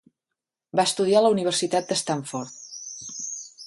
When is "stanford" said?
2.03-2.61